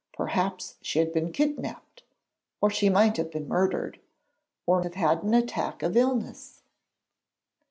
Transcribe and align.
Perhaps 0.13 0.77
she 0.81 0.97
had 0.97 1.13
been 1.13 1.31
kidnapped, 1.31 2.01
or 2.59 2.71
she 2.71 2.89
might 2.89 3.17
have 3.17 3.29
been 3.29 3.47
murdered, 3.47 3.99
or 4.65 4.81
have 4.81 4.95
had 4.95 5.21
an 5.21 5.35
attack 5.35 5.83
of 5.83 5.95
illness. 5.95 6.63